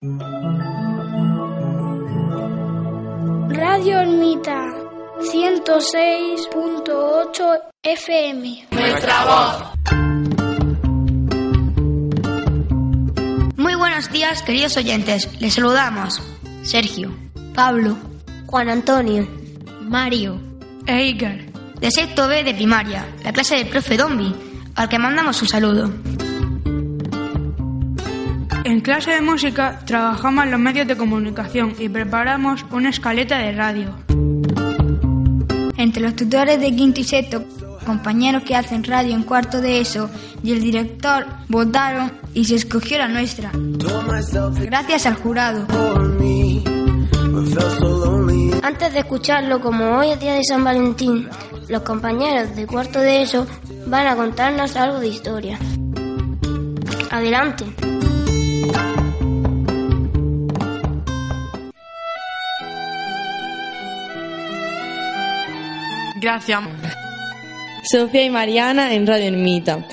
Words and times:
Radio 0.00 0.14
Ermita 3.98 4.72
106.8 5.20 7.58
FM. 7.82 8.68
Nuestra 8.70 9.24
voz. 9.24 9.64
Muy 13.56 13.74
buenos 13.74 14.08
días, 14.12 14.44
queridos 14.44 14.76
oyentes. 14.76 15.28
Les 15.40 15.54
saludamos 15.54 16.22
Sergio, 16.62 17.12
Pablo, 17.56 17.98
Juan 18.46 18.68
Antonio, 18.68 19.26
Mario, 19.82 20.40
Eiger, 20.86 21.50
de 21.80 21.90
sexto 21.90 22.28
B 22.28 22.44
de 22.44 22.54
primaria, 22.54 23.04
la 23.24 23.32
clase 23.32 23.56
del 23.56 23.66
profe 23.66 23.96
Dombi, 23.96 24.32
al 24.76 24.88
que 24.88 25.00
mandamos 25.00 25.42
un 25.42 25.48
saludo. 25.48 25.90
En 28.78 28.84
clase 28.84 29.10
de 29.10 29.20
música 29.20 29.80
trabajamos 29.86 30.44
en 30.44 30.52
los 30.52 30.60
medios 30.60 30.86
de 30.86 30.96
comunicación 30.96 31.74
y 31.80 31.88
preparamos 31.88 32.64
una 32.70 32.90
escaleta 32.90 33.36
de 33.36 33.50
radio. 33.50 33.92
Entre 35.76 36.00
los 36.00 36.14
tutores 36.14 36.60
de 36.60 36.76
quinto 36.76 37.00
y 37.00 37.02
sexto, 37.02 37.42
compañeros 37.84 38.44
que 38.44 38.54
hacen 38.54 38.84
radio 38.84 39.16
en 39.16 39.24
cuarto 39.24 39.60
de 39.60 39.80
eso 39.80 40.08
y 40.44 40.52
el 40.52 40.60
director 40.60 41.26
votaron 41.48 42.12
y 42.34 42.44
se 42.44 42.54
escogió 42.54 42.98
la 42.98 43.08
nuestra. 43.08 43.50
Gracias 44.60 45.06
al 45.06 45.16
jurado. 45.16 45.66
Antes 48.62 48.92
de 48.92 48.98
escucharlo, 49.00 49.60
como 49.60 49.98
hoy 49.98 50.10
es 50.10 50.20
día 50.20 50.34
de 50.34 50.44
San 50.44 50.62
Valentín, 50.62 51.28
los 51.68 51.82
compañeros 51.82 52.54
de 52.54 52.64
cuarto 52.64 53.00
de 53.00 53.22
eso 53.22 53.44
van 53.88 54.06
a 54.06 54.14
contarnos 54.14 54.76
algo 54.76 55.00
de 55.00 55.08
historia. 55.08 55.58
Adelante. 57.10 57.64
Gracias. 66.20 66.60
Sofía 67.84 68.24
y 68.24 68.30
Mariana 68.30 68.92
en 68.94 69.06
Radio 69.06 69.28
Ermita. 69.28 69.86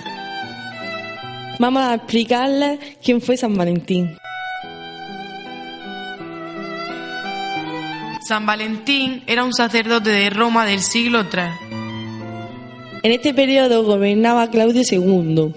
Vamos 1.60 1.84
a 1.84 1.94
explicarles 1.94 2.80
quién 3.04 3.22
fue 3.22 3.38
San 3.38 3.56
Valentín. 3.56 4.18
San 8.28 8.46
Valentín 8.46 9.24
era 9.28 9.44
un 9.44 9.54
sacerdote 9.54 10.10
de 10.10 10.30
Roma 10.32 10.66
del 10.66 10.80
siglo 10.80 11.22
III. 11.22 11.76
En 13.04 13.12
este 13.12 13.34
periodo 13.36 13.84
gobernaba 13.84 14.50
Claudio 14.50 14.82
II. 14.90 15.54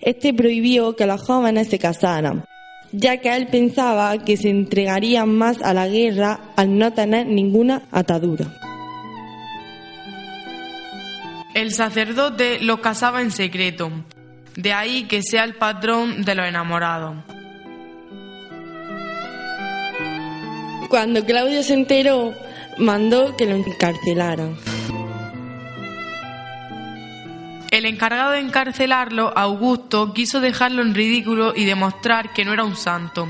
Este 0.00 0.34
prohibió 0.34 0.96
que 0.96 1.06
los 1.06 1.22
jóvenes 1.22 1.68
se 1.68 1.78
casaran, 1.78 2.44
ya 2.90 3.18
que 3.18 3.34
él 3.36 3.46
pensaba 3.46 4.18
que 4.24 4.36
se 4.36 4.50
entregarían 4.50 5.32
más 5.32 5.62
a 5.62 5.72
la 5.72 5.86
guerra 5.86 6.40
al 6.56 6.76
no 6.76 6.92
tener 6.92 7.26
ninguna 7.26 7.82
atadura. 7.92 8.67
El 11.58 11.72
sacerdote 11.72 12.60
los 12.60 12.78
casaba 12.78 13.20
en 13.20 13.32
secreto, 13.32 13.90
de 14.54 14.72
ahí 14.72 15.08
que 15.08 15.24
sea 15.24 15.42
el 15.42 15.56
patrón 15.56 16.22
de 16.22 16.36
los 16.36 16.46
enamorados. 16.46 17.16
Cuando 20.88 21.24
Claudio 21.24 21.64
se 21.64 21.74
enteró, 21.74 22.32
mandó 22.78 23.36
que 23.36 23.46
lo 23.46 23.56
encarcelaran. 23.56 24.56
El 27.72 27.86
encargado 27.86 28.30
de 28.30 28.38
encarcelarlo, 28.38 29.36
Augusto, 29.36 30.14
quiso 30.14 30.40
dejarlo 30.40 30.82
en 30.82 30.94
ridículo 30.94 31.54
y 31.56 31.64
demostrar 31.64 32.32
que 32.32 32.44
no 32.44 32.52
era 32.52 32.62
un 32.62 32.76
santo, 32.76 33.26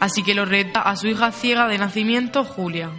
así 0.00 0.24
que 0.24 0.34
lo 0.34 0.46
reta 0.46 0.80
a 0.82 0.96
su 0.96 1.06
hija 1.06 1.30
ciega 1.30 1.68
de 1.68 1.78
nacimiento, 1.78 2.42
Julia. 2.42 2.90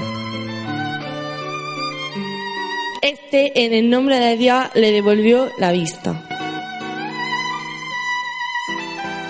Este, 3.02 3.66
en 3.66 3.74
el 3.74 3.90
nombre 3.90 4.20
de 4.20 4.36
Dios, 4.36 4.66
le 4.74 4.92
devolvió 4.92 5.50
la 5.58 5.72
vista. 5.72 6.22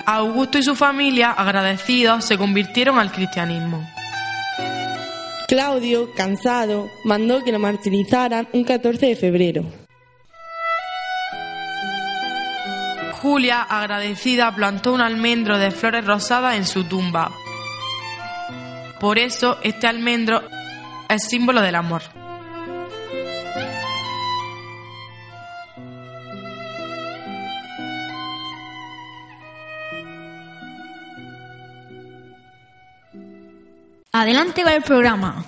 Augusto 0.06 0.58
y 0.58 0.62
su 0.64 0.74
familia, 0.74 1.30
agradecidos, 1.30 2.24
se 2.24 2.36
convirtieron 2.36 2.98
al 2.98 3.12
cristianismo. 3.12 3.88
Claudio, 5.46 6.12
cansado, 6.14 6.90
mandó 7.04 7.44
que 7.44 7.52
lo 7.52 7.60
martirizaran 7.60 8.48
un 8.52 8.64
14 8.64 9.06
de 9.06 9.16
febrero. 9.16 9.64
Julia, 13.22 13.62
agradecida, 13.62 14.54
plantó 14.54 14.92
un 14.92 15.00
almendro 15.00 15.58
de 15.58 15.70
flores 15.70 16.04
rosadas 16.04 16.56
en 16.56 16.66
su 16.66 16.84
tumba. 16.84 17.30
Por 18.98 19.18
eso, 19.18 19.58
este 19.62 19.86
almendro 19.86 20.42
es 21.08 21.24
símbolo 21.28 21.60
del 21.60 21.74
amor. 21.74 22.02
Adelante 34.12 34.64
va 34.64 34.74
el 34.74 34.82
programa. 34.82 35.44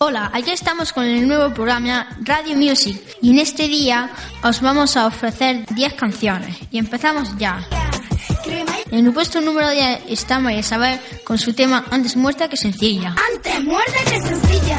Hola, 0.00 0.30
aquí 0.34 0.50
estamos 0.50 0.92
con 0.92 1.04
el 1.04 1.26
nuevo 1.26 1.54
programa 1.54 2.06
Radio 2.20 2.56
Music 2.56 3.00
y 3.22 3.30
en 3.30 3.38
este 3.38 3.68
día 3.68 4.10
os 4.42 4.60
vamos 4.60 4.94
a 4.98 5.06
ofrecer 5.06 5.64
10 5.74 5.94
canciones 5.94 6.58
y 6.70 6.76
empezamos 6.76 7.34
ya. 7.38 7.66
En 8.90 9.06
el 9.06 9.12
puesto 9.14 9.40
número 9.40 9.70
10 9.70 10.02
está 10.08 10.40
María 10.40 10.60
Isabel 10.60 11.00
con 11.24 11.38
su 11.38 11.54
tema 11.54 11.86
Antes 11.90 12.16
muerta 12.16 12.48
que 12.50 12.58
sencilla. 12.58 13.14
Antes 13.34 13.64
muerta 13.64 13.98
que 14.04 14.20
sencilla. 14.20 14.78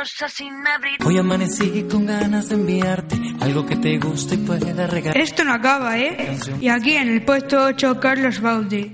rosa 0.00 0.28
sin 0.28 0.66
abrir. 0.66 0.96
Hoy 1.04 1.18
amanecí 1.18 1.86
con 1.90 2.06
ganas 2.06 2.48
de 2.48 2.54
enviarte 2.54 3.20
algo 3.40 3.66
que 3.66 3.76
te 3.76 3.98
guste 3.98 4.34
y 4.34 4.38
pueda 4.38 4.86
regalar. 4.86 5.18
Esto 5.18 5.44
no 5.44 5.52
acaba, 5.52 5.98
¿eh? 5.98 6.38
Y 6.58 6.68
aquí 6.68 6.92
en 6.94 7.08
el 7.08 7.22
puesto 7.22 7.64
8, 7.64 8.00
Carlos 8.00 8.40
Baudi. 8.40 8.90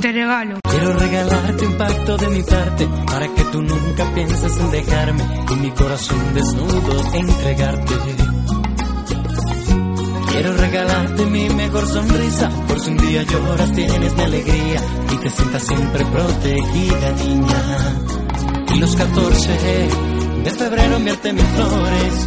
Te 0.00 0.12
regalo. 0.12 0.58
Quiero 0.68 0.92
regalarte 0.98 1.66
un 1.66 1.78
pacto 1.78 2.16
de 2.16 2.28
mi 2.28 2.42
parte 2.42 2.88
para 3.06 3.34
que 3.34 3.44
tú 3.52 3.62
nunca 3.62 4.14
pienses 4.14 4.56
en 4.56 4.70
dejarme 4.72 5.22
y 5.52 5.54
mi 5.60 5.70
corazón 5.70 6.34
desnudo 6.34 7.14
entregarte. 7.14 7.94
Quiero 10.32 10.56
regalarte 10.56 11.26
mi 11.26 11.48
mejor 11.50 11.86
sonrisa 11.86 12.48
por 12.66 12.80
si 12.80 12.90
un 12.90 12.96
día 12.96 13.22
lloras 13.22 13.72
tienes 13.72 14.14
mi 14.16 14.22
alegría 14.22 14.80
y 15.12 15.16
te 15.18 15.30
sientas 15.30 15.62
siempre 15.62 16.04
protegida 16.04 17.12
niña. 17.12 18.13
Y 18.74 18.78
los 18.80 18.96
14 18.96 19.58
de 20.42 20.50
febrero 20.50 20.96
enviarte 20.96 21.32
mis 21.32 21.44
flores, 21.44 22.26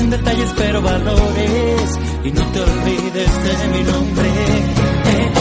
un 0.00 0.10
detalle 0.10 0.44
espero 0.44 0.80
valores 0.80 1.98
y 2.22 2.30
no 2.30 2.42
te 2.52 2.60
olvides 2.60 3.44
de 3.44 3.68
mi 3.68 3.82
nombre. 3.82 4.28
Eh, 4.28 4.62
eh. 5.06 5.32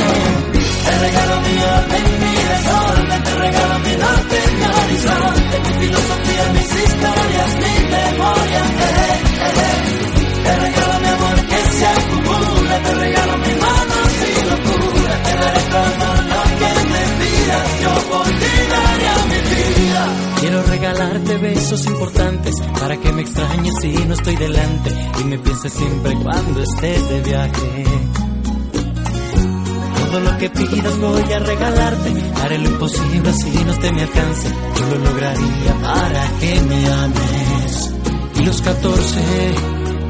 Te 0.85 0.99
regalo 0.99 1.41
mi 1.41 1.55
orden, 1.61 2.03
mi 2.21 2.33
desorden, 2.51 3.23
te 3.23 3.35
regalo 3.35 3.79
mi 3.85 3.95
norte, 4.01 4.37
mi 4.57 4.65
horizonte, 4.81 5.55
mi 5.59 5.85
filosofía, 5.85 6.43
mis 6.53 6.69
historias, 6.85 7.51
mi 7.61 7.75
memoria. 7.93 8.61
Eh. 8.81 9.21
Te 10.43 10.55
regalo 10.57 10.99
mi 11.01 11.07
amor 11.07 11.45
que 11.45 11.59
se 11.77 11.85
acumula, 11.85 12.83
te 12.83 12.93
regalo 12.95 13.37
mi 13.37 13.53
mano 13.61 13.95
sin 14.17 14.49
locura, 14.49 15.23
te 15.23 15.33
daré 15.35 15.61
todo 15.69 16.09
lo 16.31 16.41
que 16.59 16.71
me 16.89 17.03
pidas, 17.19 17.81
yo 17.83 18.09
por 18.09 18.25
ti. 18.25 18.60
Quiero 20.41 20.63
regalarte 20.63 21.37
besos 21.37 21.85
importantes 21.85 22.55
para 22.79 22.97
que 22.97 23.11
me 23.13 23.21
extrañes 23.21 23.73
si 23.79 23.93
no 23.93 24.15
estoy 24.15 24.35
delante 24.35 25.11
y 25.19 25.23
me 25.25 25.37
pienses 25.37 25.71
siempre 25.71 26.15
cuando 26.15 26.63
estés 26.63 27.09
de 27.09 27.21
viaje. 27.21 27.83
Todo 29.99 30.19
lo 30.19 30.37
que 30.39 30.49
pidas 30.49 30.97
voy 30.97 31.31
a 31.31 31.39
regalarte. 31.39 32.13
Haré 32.41 32.57
lo 32.57 32.69
imposible 32.69 33.29
así 33.29 33.51
no 33.65 33.73
te 33.77 33.91
me 33.91 34.01
alcance. 34.01 34.47
Yo 34.49 34.85
lo 34.87 35.05
lograría 35.05 35.73
para 35.83 36.27
que 36.39 36.61
me 36.61 36.87
ames. 36.91 37.93
Y 38.35 38.43
los 38.43 38.61
14 38.63 39.19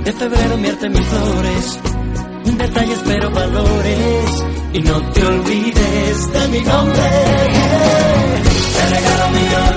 de 0.06 0.14
febrero 0.14 0.58
mierte 0.58 0.90
mis 0.90 1.06
flores. 1.08 1.80
Un 2.46 2.58
detalle 2.58 2.94
espero 2.94 3.32
valores. 3.32 4.44
Y 4.74 4.80
no 4.80 5.02
te 5.12 5.26
olvides 5.26 6.34
de 6.34 6.48
mi 6.48 6.62
nombre. 6.62 7.10
Te 8.74 8.90
regalo 8.90 9.30
mi 9.30 9.46
orden, 9.54 9.71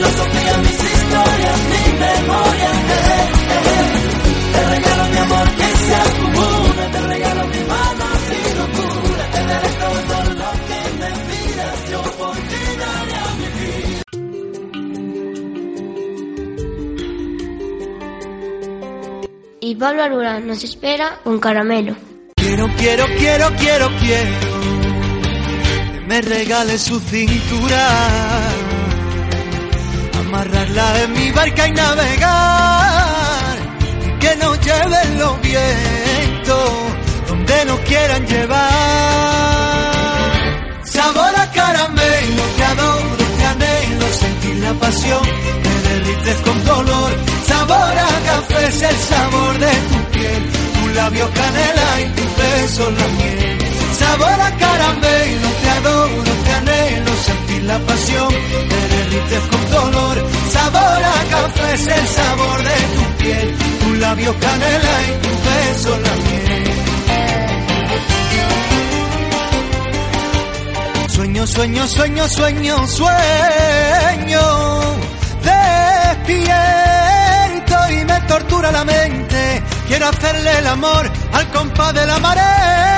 filosofía, 0.00 0.56
mis 0.58 0.70
historias, 0.72 1.58
mi 1.70 1.84
memoria. 1.98 2.70
Te 4.52 4.60
regalo 4.70 5.04
mi 5.10 5.18
amor 5.18 5.48
que 5.50 5.68
se 5.76 5.94
acumula, 5.94 6.90
te 6.92 7.00
regalo 7.00 7.46
mi 7.46 7.62
mano 7.72 8.04
sin 8.26 8.58
locura, 8.58 9.24
te 9.32 9.40
daré 9.44 9.68
todo 9.68 10.16
lo 10.40 10.50
que 10.68 10.80
me 11.00 11.10
pidas, 11.28 11.76
yo 11.90 12.00
por 12.18 12.36
ti 12.36 12.62
daría 12.80 13.24
mi 13.38 13.48
vida. 13.60 14.02
Y 19.60 19.74
Pablo 19.76 20.02
Arura 20.02 20.40
nos 20.40 20.64
espera 20.64 21.20
con 21.22 21.38
caramelo. 21.38 21.94
Quiero, 22.36 22.68
quiero, 22.78 23.06
quiero, 23.18 23.50
quiero, 23.56 23.88
quiero 24.00 24.30
que 25.92 26.00
me 26.06 26.20
regale 26.22 26.78
su 26.78 26.98
cintura, 26.98 27.88
amarrarla 30.30 31.02
en 31.02 31.12
mi 31.12 31.32
barca 31.32 31.66
y 31.66 31.72
navegar, 31.72 33.56
que 34.20 34.36
nos 34.36 34.60
lleven 34.60 35.18
los 35.18 35.40
vientos 35.42 36.70
donde 37.28 37.64
nos 37.64 37.80
quieran 37.80 38.26
llevar. 38.26 38.60
Sabor 40.84 41.32
a 41.36 41.50
caramelo, 41.50 42.42
te 42.56 42.64
adoro, 42.64 43.24
te 43.38 43.44
anhelo, 43.54 44.06
sentir 44.22 44.56
la 44.58 44.72
pasión, 44.74 45.22
me 45.64 45.74
derrites 45.88 46.36
con 46.46 46.64
dolor. 46.64 47.10
Sabor 47.48 47.94
a 47.98 48.10
café 48.30 48.68
es 48.68 48.82
el 48.82 48.96
sabor 49.10 49.58
de 49.58 49.72
tu 49.90 49.98
piel, 50.12 50.42
tu 50.74 50.88
labio 50.94 51.28
canela 51.38 52.00
y 52.02 52.04
tu 52.16 52.24
beso 52.40 52.84
la 52.98 53.06
miel. 53.18 53.58
Sabor 53.98 54.40
a 54.48 54.50
caramelo, 54.62 55.48
te 55.62 55.70
adoro, 55.70 56.32
te 56.44 56.52
anhelo, 56.52 57.12
sentir 57.26 57.39
la 57.70 57.78
pasión, 57.86 58.32
me 58.70 58.80
derrites 58.94 59.44
con 59.50 59.62
dolor. 59.70 60.16
Sabor 60.56 61.00
a 61.14 61.18
café 61.34 61.68
es 61.74 61.86
el 61.86 62.06
sabor 62.18 62.58
de 62.68 62.78
tu 62.94 63.02
piel, 63.22 63.48
tu 63.80 63.88
labio 63.94 64.32
canela 64.44 64.94
y 65.08 65.10
tu 65.24 65.32
beso 65.46 65.90
la 66.06 66.14
miel. 66.24 66.64
Sueño, 71.16 71.46
sueño, 71.46 71.86
sueño, 71.86 72.28
sueño, 72.28 72.74
sueño. 72.86 74.44
Despierto 75.50 76.56
y 77.96 77.98
me 78.10 78.20
tortura 78.32 78.68
la 78.72 78.84
mente. 78.84 79.62
Quiero 79.86 80.08
hacerle 80.08 80.58
el 80.58 80.66
amor 80.66 81.04
al 81.32 81.46
compás 81.50 81.94
de 81.94 82.06
la 82.06 82.18
marea. 82.18 82.89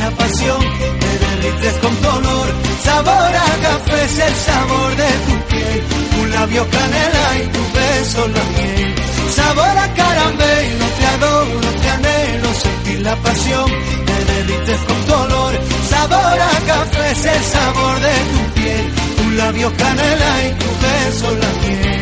La 0.00 0.10
pasión, 0.10 0.60
me 1.02 1.12
derrites 1.24 1.74
con 1.82 2.02
dolor. 2.02 2.46
Sabor 2.84 3.32
a 3.46 3.50
café 3.66 4.04
es 4.04 4.18
el 4.18 4.34
sabor 4.48 4.90
de 4.96 5.10
tu 5.26 5.34
piel, 5.50 5.80
tu 6.12 6.26
labio 6.34 6.62
canela 6.76 7.26
y 7.42 7.46
tu 7.54 7.62
beso 7.78 8.20
la 8.36 8.44
miel. 8.56 8.94
Sabor 9.38 9.74
a 9.84 9.88
caramelo, 10.00 10.86
te 10.98 11.06
adoro, 11.14 11.60
te 11.82 11.88
anhelo, 11.96 12.48
sentir 12.64 13.00
la 13.02 13.16
pasión, 13.16 13.68
me 14.06 14.18
derrites 14.32 14.80
con 14.88 15.06
dolor. 15.06 15.52
Sabor 15.90 16.38
a 16.52 16.54
café 16.72 17.10
es 17.12 17.24
el 17.24 17.42
sabor 17.54 18.00
de 18.06 18.16
tu 18.32 18.40
piel, 18.60 18.84
tu 19.18 19.30
labio 19.40 19.68
canela 19.76 20.32
y 20.46 20.50
tu 20.60 20.70
beso 20.84 21.28
la 21.42 21.50
miel. 21.62 22.00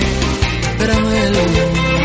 Caramelo. 0.78 1.97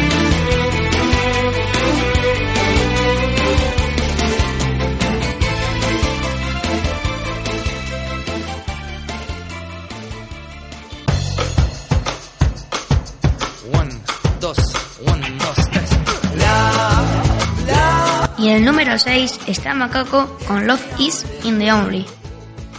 Dos, 14.44 14.58
one, 15.08 15.38
dos, 15.40 15.56
tres. 15.72 15.90
Y 18.38 18.50
en 18.50 18.56
el 18.58 18.66
número 18.66 19.00
6 19.00 19.40
está 19.48 19.74
Macaco 19.74 20.38
con 20.46 20.68
Love 20.68 20.84
is 21.00 21.26
in 21.46 21.60
the 21.60 21.72
Only. 21.72 22.06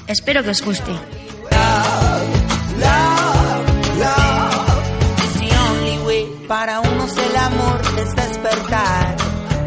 Espero 0.06 0.42
que 0.42 0.50
os 0.50 0.60
guste. 0.60 0.92
It's 0.92 1.00
the 5.40 5.56
only 5.56 5.98
way 6.06 6.26
para 6.46 6.80
unos 6.80 7.16
el 7.16 7.36
amor 7.36 7.80
es 7.98 8.14
despertar. 8.14 9.16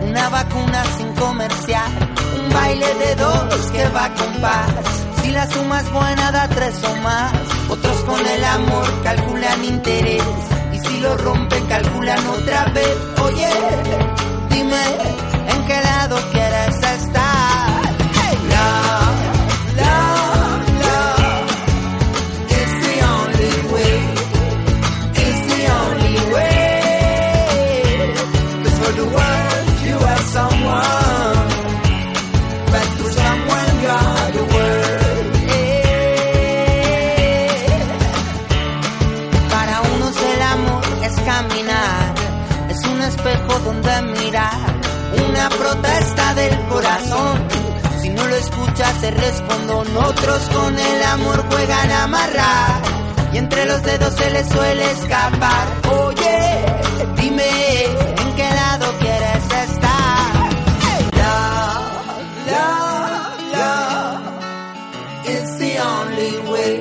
Una 0.08 0.30
vacuna 0.30 0.84
sin 0.98 1.16
comercial, 1.16 1.92
un 2.44 2.54
baile 2.54 2.94
de 2.94 3.16
dos 3.16 3.72
que 3.72 3.90
va 3.90 4.14
con 4.14 4.34
paz. 4.40 4.70
Si 5.24 5.32
la 5.32 5.50
suma 5.50 5.82
es 5.82 5.92
buena 5.92 6.32
da 6.32 6.48
tres 6.48 6.76
o 6.84 6.96
más. 6.98 7.34
Otros 7.70 7.98
con 8.02 8.24
el 8.24 8.44
amor 8.44 9.02
calculan 9.04 9.66
interés. 9.66 10.57
Si 10.98 11.04
lo 11.04 11.16
rompen 11.16 11.64
calculan 11.68 12.26
otra 12.26 12.66
vez. 12.74 12.98
Oye, 13.22 13.50
dime 14.50 15.37
los 53.78 53.86
dedos 53.86 54.14
se 54.16 54.30
les 54.32 54.48
suele 54.50 54.92
escapar. 54.92 55.68
Oye, 55.92 56.66
dime 57.16 57.84
en 57.86 58.36
qué 58.36 58.50
lado 58.62 58.86
quieres 59.00 59.44
estar. 59.66 60.52
Love, 61.22 62.18
love, 62.54 63.40
love. 63.54 64.22
It's 65.26 65.58
the 65.58 65.80
only 65.80 66.34
way. 66.52 66.76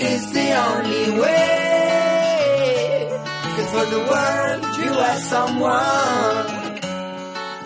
It's 0.00 0.26
the 0.32 0.48
only 0.68 1.06
way. 1.20 1.48
Cause 3.56 3.70
for 3.74 3.86
the 3.94 4.00
world 4.10 4.62
you 4.84 4.92
are 5.08 5.20
someone. 5.34 6.48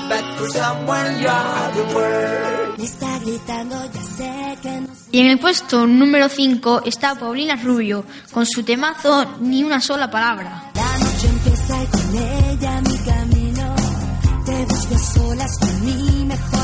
But 0.09 0.25
for 0.37 0.49
someone 0.51 1.21
you 1.21 1.29
are 1.29 1.73
the 1.79 1.85
world. 1.95 2.79
Me 2.79 2.85
está 2.85 3.19
gritando, 3.21 3.77
ya 3.93 4.03
sé 4.17 4.34
Y 5.11 5.21
en 5.21 5.27
el 5.27 5.39
puesto 5.39 5.87
número 5.87 6.29
5 6.29 6.83
está 6.85 7.15
Paulina 7.15 7.57
Rubio 7.57 8.05
con 8.33 8.47
su 8.47 8.63
temazo 8.63 9.37
Ni 9.41 9.63
una 9.63 9.81
sola 9.81 10.11
palabra. 10.11 10.71
La 10.75 10.99
noche 10.99 11.29
empieza 11.29 11.83
y 11.83 11.87
con 11.87 12.17
ella 12.17 12.81
mi 12.81 12.99
camino. 12.99 13.75
Te 14.47 14.65
busco 14.65 14.99
solas 14.99 15.59
con 15.59 15.85
mi 15.85 16.25
mejor 16.25 16.64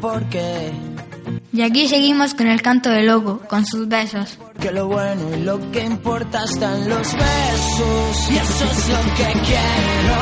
por 0.00 0.24
qué. 0.24 0.72
Y 1.52 1.62
aquí 1.62 1.88
seguimos 1.88 2.34
con 2.34 2.46
el 2.46 2.62
canto 2.62 2.90
del 2.90 3.06
loco, 3.06 3.40
con 3.48 3.66
sus 3.66 3.88
besos. 3.88 4.38
Que 4.60 4.70
lo 4.70 4.86
bueno 4.86 5.36
y 5.36 5.42
lo 5.42 5.70
que 5.72 5.84
importa 5.84 6.44
está 6.44 6.76
en 6.76 6.88
los 6.88 7.12
besos. 7.12 8.30
Y 8.30 8.36
eso 8.36 8.64
es 8.64 8.88
lo 8.88 9.02
que 9.16 9.32
quiero, 9.32 10.16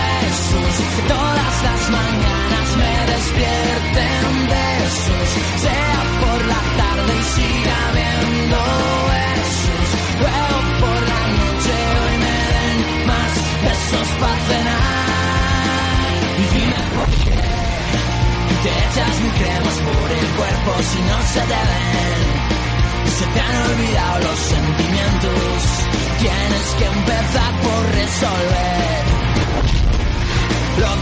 besos. 0.00 0.74
Que 0.96 1.08
todas 1.08 1.62
las 1.62 1.90
mañanas 1.90 2.76
me 2.76 3.12
despierten 3.12 4.48
besos. 4.48 5.28
Sea 5.60 6.02
por 6.20 6.46
la 6.46 6.60
tarde 6.76 7.12
y 7.18 7.22
siga 7.22 7.89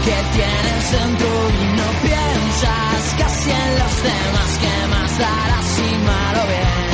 que 0.09 0.19
tienes 0.37 0.91
dentro 0.91 1.29
y 1.49 1.65
no 1.77 1.87
piensas 2.01 3.01
casi 3.19 3.51
en 3.51 3.71
los 3.81 3.95
demás 4.09 4.51
que 4.61 4.75
más 4.93 5.11
darás 5.19 5.65
si 5.75 5.89
mal 6.09 6.35
o 6.41 6.45
bien. 6.53 6.85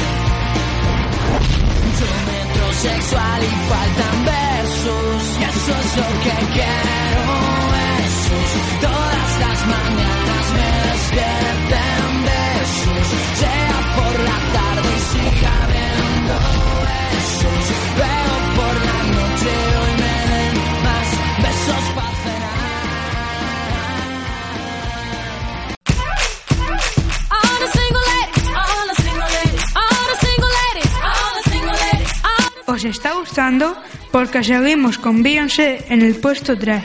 Mucho 1.83 2.07
metrosexual 2.31 3.39
y 3.43 3.53
faltan 3.71 4.15
besos. 4.31 5.21
Y 5.39 5.43
eso 5.43 5.71
es 5.83 5.91
lo 6.01 6.09
que 6.23 6.35
quiero, 6.55 7.23
besos. 7.75 8.94
Porque 34.11 34.43
seguimos 34.43 34.97
con 34.97 35.21
Beyoncé 35.21 35.85
en 35.89 36.01
el 36.01 36.15
puesto 36.15 36.57
3. 36.57 36.83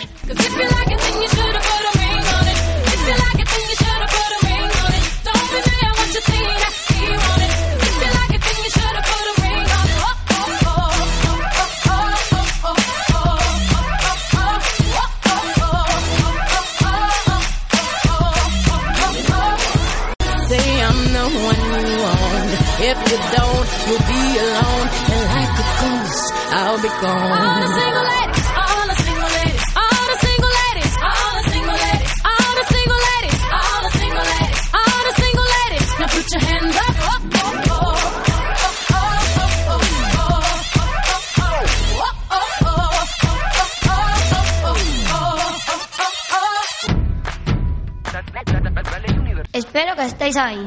Espero 49.53 49.95
que 49.97 50.05
estéis 50.07 50.37
ahí. 50.37 50.67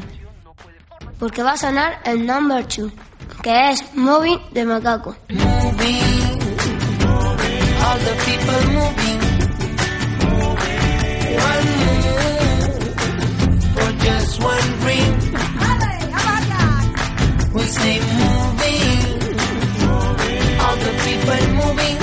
Porque 1.19 1.41
va 1.43 1.51
a 1.53 1.57
sonar 1.57 1.99
el 2.05 2.25
number 2.25 2.65
two, 2.67 2.91
que 3.41 3.69
es 3.69 3.83
Moving 3.95 4.39
de 4.51 4.65
Macaco. 4.65 5.15
moving. 5.29 6.39
All 7.85 7.99
the 7.99 8.15
people 8.25 8.61
moving. 8.73 9.19
One 11.51 11.67
move 11.81 12.95
for 13.73 13.91
just 14.05 14.43
one 14.43 14.79
dream. 14.81 15.13
We 17.53 17.63
say 17.63 17.99
moving. 18.19 19.01
All 20.59 20.75
the 20.77 20.91
people 21.05 21.41
moving. 21.55 22.02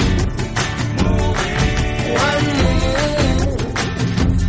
One 2.13 2.45
move 2.61 3.61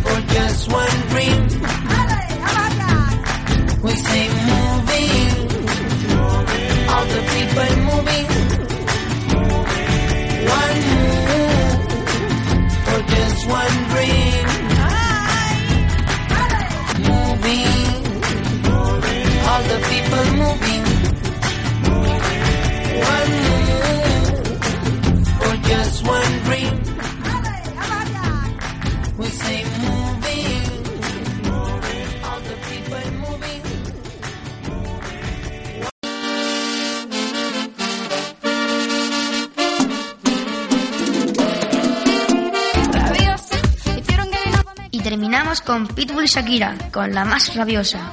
for 0.05 0.19
just 0.35 0.73
one 0.73 0.99
dream. 1.11 1.41
We 3.83 3.93
say 4.07 4.25
moving. 4.51 5.33
All 6.93 7.05
the 7.15 7.21
people 7.35 7.71
moving. 7.89 8.32
Pitbull 46.03 46.25
y 46.25 46.27
Shakira, 46.27 46.77
con 46.91 47.15
la 47.15 47.25
más 47.25 47.55
rabiosa. 47.55 47.99
Rabiosa, 47.99 48.12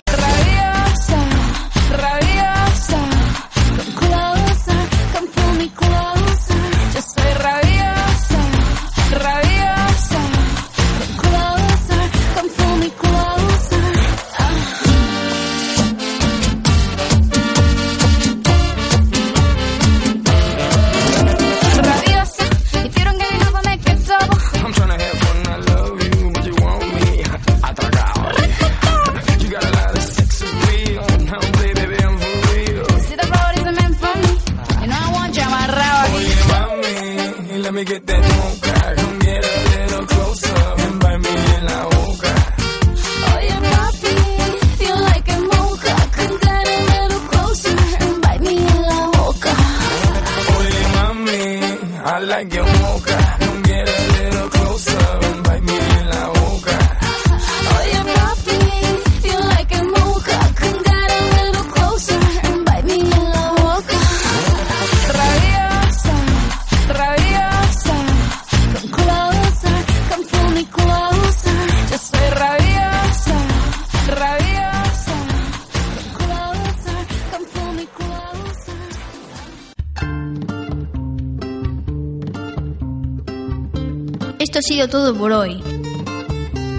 Esto 84.49 84.57
ha 84.57 84.63
sido 84.63 84.87
todo 84.87 85.15
por 85.15 85.31
hoy. 85.31 85.61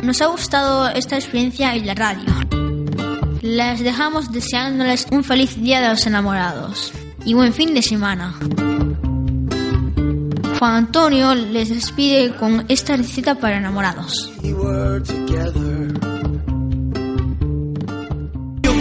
Nos 0.02 0.20
ha 0.20 0.26
gustado 0.26 0.88
esta 0.88 1.14
experiencia 1.14 1.72
en 1.76 1.86
la 1.86 1.94
radio. 1.94 2.24
Les 3.42 3.78
dejamos 3.78 4.32
deseándoles 4.32 5.06
un 5.12 5.22
feliz 5.22 5.54
día 5.54 5.80
de 5.80 5.90
los 5.90 6.04
enamorados 6.04 6.90
y 7.24 7.34
buen 7.34 7.52
fin 7.52 7.72
de 7.72 7.80
semana. 7.82 8.34
Juan 10.58 10.74
Antonio 10.74 11.32
les 11.36 11.68
despide 11.68 12.34
con 12.34 12.64
esta 12.66 12.96
receta 12.96 13.36
para 13.36 13.58
enamorados. 13.58 14.32
Yo 14.42 14.56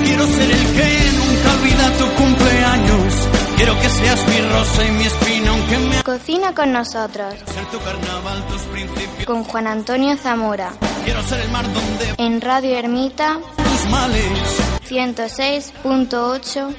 quiero 0.04 0.26
ser 0.26 0.50
el 0.50 0.66
que 0.74 1.12
nunca 1.14 1.54
olvida 1.54 1.92
cumpleaños. 2.18 3.39
Quiero 3.60 3.78
que 3.82 3.90
seas 3.90 4.26
mi 4.30 4.40
rosa 4.40 4.88
y 4.88 4.92
mi 4.92 5.04
espina, 5.04 5.50
aunque 5.50 5.78
me 5.80 6.02
Cocina 6.04 6.56
con 6.56 6.72
nosotros, 6.72 7.36
ser 7.46 7.66
tu 7.66 7.78
carnaval, 7.80 8.48
tus 8.48 8.62
principios. 8.62 9.26
con 9.26 9.44
Juan 9.44 9.68
Antonio 9.68 10.16
Zamora, 10.16 10.72
Quiero 11.04 11.22
ser 11.24 11.42
el 11.42 11.52
mar 11.52 11.66
donde 11.74 12.14
en 12.20 12.40
Radio 12.40 12.78
Ermita 12.78 13.38
tus 13.58 13.92
males. 13.92 14.24
106.8 14.88 16.74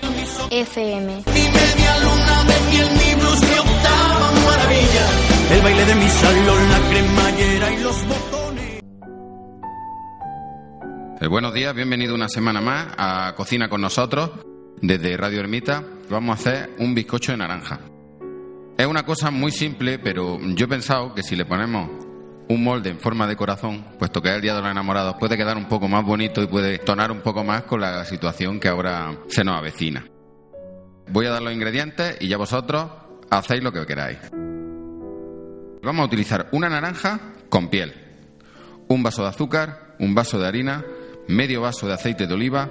FM. 0.51 1.23
Mi 1.27 1.33
media 1.33 1.99
luna 1.99 2.45
de 2.45 2.61
miel, 2.71 2.88
mi 2.93 3.14
blues, 3.21 3.40
mi 3.43 3.59
octava 3.59 4.31
maravilla. 4.47 5.07
El 5.53 5.61
baile 5.61 5.85
de 5.85 5.95
mi 5.97 6.09
salón, 6.09 6.71
la 6.71 6.79
cremallera 6.88 7.73
y 7.75 7.83
los 7.83 8.07
botones. 8.07 8.81
Eh, 11.21 11.27
buenos 11.29 11.53
días, 11.53 11.75
bienvenido 11.75 12.14
una 12.14 12.31
semana 12.31 12.62
más 12.62 12.87
a 12.97 13.35
Cocina 13.37 13.69
con 13.69 13.83
nosotros 13.83 14.31
desde 14.83 15.16
Radio 15.16 15.40
Ermita. 15.40 15.83
Vamos 16.09 16.38
a 16.38 16.40
hacer 16.40 16.71
un 16.79 16.95
bizcocho 16.95 17.33
de 17.33 17.38
naranja. 17.38 17.81
Es 18.77 18.87
una 18.87 19.05
cosa 19.05 19.31
muy 19.31 19.53
simple, 19.53 19.99
pero 19.99 20.38
yo 20.55 20.64
he 20.64 20.69
pensado 20.69 21.14
que 21.14 21.23
si 21.23 21.37
le 21.37 21.45
ponemos 21.45 21.90
un 22.49 22.64
molde 22.64 22.90
en 22.90 22.99
forma 22.99 23.27
de 23.27 23.37
corazón, 23.37 23.85
puesto 23.99 24.21
que 24.21 24.31
es 24.31 24.35
el 24.35 24.40
Día 24.40 24.55
de 24.55 24.62
los 24.62 24.71
Enamorados, 24.71 25.16
puede 25.21 25.37
quedar 25.37 25.57
un 25.57 25.69
poco 25.69 25.87
más 25.87 26.05
bonito 26.05 26.43
y 26.43 26.47
puede 26.47 26.79
tonar 26.79 27.12
un 27.12 27.21
poco 27.21 27.45
más 27.45 27.62
con 27.62 27.81
la 27.81 28.05
situación 28.05 28.59
que 28.59 28.69
ahora 28.69 29.16
se 29.29 29.45
nos 29.45 29.57
avecina. 29.57 30.05
Voy 31.09 31.27
a 31.27 31.31
dar 31.31 31.43
los 31.43 31.53
ingredientes 31.53 32.16
y 32.21 32.29
ya 32.29 32.38
vosotros 32.38 32.90
hacéis 33.31 33.62
lo 33.62 33.73
que 33.73 33.87
queráis. 33.87 34.19
Vamos 35.83 36.03
a 36.03 36.07
utilizar 36.07 36.49
una 36.53 36.69
naranja 36.69 37.21
con 37.49 37.69
piel, 37.69 37.95
un 38.88 39.03
vaso 39.03 39.23
de 39.23 39.29
azúcar, 39.29 39.95
un 39.99 40.14
vaso 40.14 40.38
de 40.38 40.49
harina, 40.49 40.85
medio 41.29 41.61
vaso 41.61 41.87
de 41.87 41.95
aceite 41.95 42.27
de 42.27 42.35
oliva, 42.35 42.69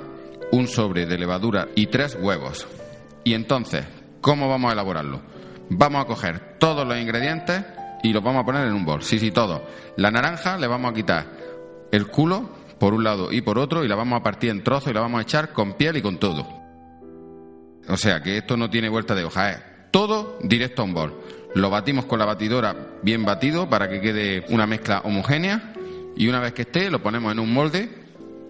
un 0.51 0.67
sobre 0.67 1.05
de 1.05 1.17
levadura 1.17 1.67
y 1.75 1.87
tres 1.87 2.17
huevos. 2.19 2.67
Y 3.23 3.33
entonces, 3.33 3.85
¿cómo 4.21 4.49
vamos 4.49 4.69
a 4.69 4.73
elaborarlo? 4.73 5.21
Vamos 5.69 6.01
a 6.01 6.07
coger 6.07 6.57
todos 6.57 6.87
los 6.87 6.97
ingredientes 6.97 7.63
y 8.03 8.13
los 8.13 8.23
vamos 8.23 8.43
a 8.43 8.45
poner 8.45 8.67
en 8.67 8.73
un 8.73 8.85
bol. 8.85 9.03
Sí, 9.03 9.19
sí, 9.19 9.31
todo. 9.31 9.63
La 9.97 10.11
naranja 10.11 10.57
le 10.57 10.67
vamos 10.67 10.91
a 10.91 10.95
quitar 10.95 11.25
el 11.91 12.07
culo 12.07 12.49
por 12.79 12.93
un 12.93 13.03
lado 13.03 13.31
y 13.31 13.41
por 13.41 13.59
otro 13.59 13.83
y 13.83 13.87
la 13.87 13.95
vamos 13.95 14.19
a 14.19 14.23
partir 14.23 14.49
en 14.49 14.63
trozos 14.63 14.91
y 14.91 14.93
la 14.93 15.01
vamos 15.01 15.19
a 15.19 15.23
echar 15.23 15.51
con 15.51 15.73
piel 15.73 15.97
y 15.97 16.01
con 16.01 16.17
todo. 16.17 16.47
O 17.87 17.97
sea 17.97 18.21
que 18.21 18.37
esto 18.37 18.55
no 18.55 18.69
tiene 18.69 18.89
vuelta 18.89 19.15
de 19.15 19.25
hoja, 19.25 19.51
es 19.51 19.59
todo 19.91 20.37
directo 20.43 20.81
a 20.81 20.85
un 20.85 20.93
bol. 20.93 21.19
Lo 21.55 21.69
batimos 21.69 22.05
con 22.05 22.19
la 22.19 22.25
batidora 22.25 22.75
bien 23.01 23.25
batido 23.25 23.69
para 23.69 23.89
que 23.89 24.01
quede 24.01 24.45
una 24.49 24.67
mezcla 24.67 25.01
homogénea 25.03 25.73
y 26.15 26.27
una 26.27 26.39
vez 26.39 26.53
que 26.53 26.61
esté 26.61 26.89
lo 26.89 27.01
ponemos 27.01 27.31
en 27.31 27.39
un 27.39 27.51
molde 27.51 27.89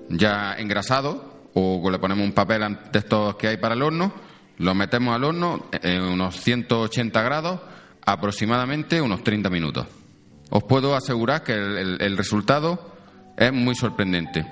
ya 0.09 0.55
engrasado 0.57 1.28
o 1.59 1.89
le 1.89 1.99
ponemos 1.99 2.25
un 2.25 2.33
papel 2.33 2.77
de 2.91 2.99
estos 2.99 3.35
que 3.35 3.47
hay 3.47 3.57
para 3.57 3.75
el 3.75 3.81
horno, 3.81 4.13
lo 4.57 4.75
metemos 4.75 5.15
al 5.15 5.23
horno 5.23 5.67
en 5.81 6.01
unos 6.01 6.35
180 6.41 7.21
grados 7.21 7.59
aproximadamente 8.05 9.01
unos 9.01 9.23
30 9.23 9.49
minutos. 9.49 9.87
Os 10.49 10.63
puedo 10.63 10.95
asegurar 10.95 11.43
que 11.43 11.53
el, 11.53 12.17
resultado 12.17 12.93
es 13.37 13.53
muy 13.53 13.75
sorprendente. 13.75 14.45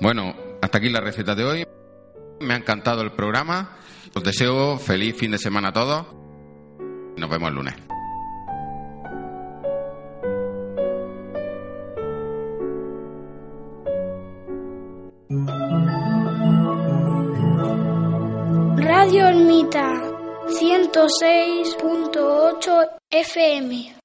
Bueno, 0.00 0.34
hasta 0.62 0.78
aquí 0.78 0.88
la 0.88 1.00
receta 1.00 1.34
de 1.34 1.44
hoy. 1.44 1.66
Me 2.40 2.54
ha 2.54 2.56
encantado 2.56 3.02
el 3.02 3.12
programa. 3.12 3.76
Os 4.14 4.22
deseo 4.22 4.78
feliz 4.78 5.16
fin 5.16 5.32
de 5.32 5.38
semana 5.38 5.68
a 5.68 5.72
todos. 5.72 6.06
Nos 7.16 7.28
vemos 7.28 7.48
el 7.48 7.54
lunes. 7.54 7.95
Radio 19.06 19.28
Ermita 19.28 20.02
106.8 20.48 22.98
FM. 23.08 23.95